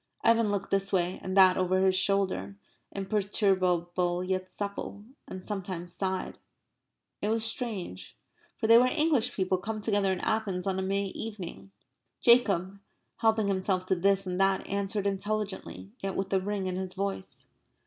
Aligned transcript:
Evan 0.23 0.49
looked 0.49 0.71
this 0.71 0.91
way 0.91 1.19
and 1.21 1.37
that 1.37 1.57
over 1.57 1.79
his 1.85 1.95
shoulder; 1.95 2.55
imperturbable 2.91 4.23
yet 4.23 4.49
supple; 4.49 5.03
and 5.27 5.43
sometimes 5.43 5.93
sighed. 5.93 6.39
It 7.21 7.29
was 7.29 7.43
strange. 7.43 8.17
For 8.57 8.65
they 8.65 8.79
were 8.79 8.87
English 8.87 9.35
people 9.35 9.59
come 9.59 9.79
together 9.79 10.11
in 10.11 10.19
Athens 10.21 10.65
on 10.65 10.79
a 10.79 10.81
May 10.81 11.03
evening. 11.09 11.69
Jacob, 12.19 12.79
helping 13.17 13.47
himself 13.47 13.85
to 13.85 13.95
this 13.95 14.25
and 14.25 14.41
that, 14.41 14.65
answered 14.65 15.05
intelligently, 15.05 15.91
yet 16.01 16.15
with 16.15 16.33
a 16.33 16.39
ring 16.39 16.65
in 16.65 16.77
his 16.77 16.95
voice. 16.95 17.49